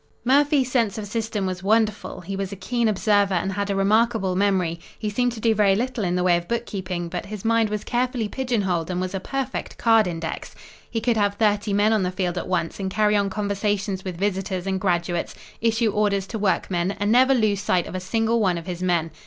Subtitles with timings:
[0.25, 4.35] "Murphy's sense of system was wonderful; he was a keen observer and had a remarkable
[4.35, 7.69] memory; he seemed to do very little in the way of bookkeeping, but his mind
[7.69, 10.55] was carefully pigeon holed and was a perfect card index.
[10.89, 14.17] "He could have thirty men on the field at once and carry on conversations with
[14.17, 18.57] visitors and graduates; issue orders to workmen and never lose sight of a single one
[18.57, 19.11] of his men.